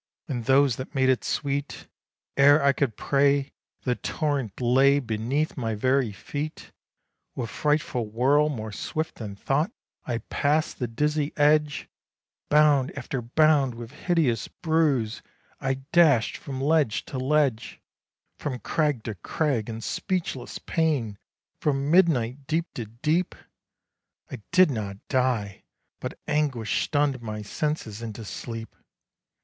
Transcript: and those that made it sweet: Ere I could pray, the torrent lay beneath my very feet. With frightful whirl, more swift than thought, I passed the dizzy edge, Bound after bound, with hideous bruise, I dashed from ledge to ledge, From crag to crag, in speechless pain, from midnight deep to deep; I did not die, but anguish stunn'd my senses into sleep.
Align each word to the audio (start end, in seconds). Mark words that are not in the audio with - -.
and 0.27 0.45
those 0.45 0.77
that 0.77 0.95
made 0.95 1.09
it 1.09 1.23
sweet: 1.23 1.87
Ere 2.35 2.63
I 2.63 2.73
could 2.73 2.97
pray, 2.97 3.53
the 3.83 3.93
torrent 3.95 4.59
lay 4.59 4.97
beneath 4.97 5.55
my 5.55 5.75
very 5.75 6.11
feet. 6.11 6.71
With 7.35 7.51
frightful 7.51 8.07
whirl, 8.09 8.49
more 8.49 8.71
swift 8.71 9.17
than 9.19 9.35
thought, 9.35 9.71
I 10.03 10.17
passed 10.17 10.79
the 10.79 10.87
dizzy 10.87 11.33
edge, 11.37 11.87
Bound 12.49 12.91
after 12.97 13.21
bound, 13.21 13.75
with 13.75 13.91
hideous 13.91 14.47
bruise, 14.47 15.21
I 15.59 15.75
dashed 15.91 16.35
from 16.35 16.59
ledge 16.59 17.05
to 17.05 17.19
ledge, 17.19 17.79
From 18.39 18.57
crag 18.57 19.03
to 19.03 19.13
crag, 19.13 19.69
in 19.69 19.81
speechless 19.81 20.57
pain, 20.57 21.19
from 21.59 21.91
midnight 21.91 22.47
deep 22.47 22.73
to 22.73 22.85
deep; 22.85 23.35
I 24.31 24.41
did 24.51 24.71
not 24.71 24.97
die, 25.09 25.61
but 25.99 26.17
anguish 26.27 26.81
stunn'd 26.85 27.21
my 27.21 27.43
senses 27.43 28.01
into 28.01 28.25
sleep. 28.25 28.75